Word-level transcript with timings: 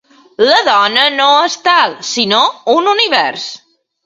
La 0.45 0.61
dona 0.67 1.03
no 1.17 1.27
és 1.49 1.57
tal, 1.67 1.93
sinó 2.13 2.41
un 2.79 2.91
univers. 2.97 3.47